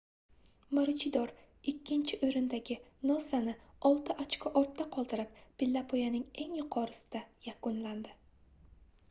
[0.77, 1.33] maruchidor
[1.71, 2.77] ikkinchi oʻrindagi
[3.09, 3.53] nosani
[3.91, 8.19] olti ochko ortda qoldirib pillapoyaning eng yuqorisida yakunladi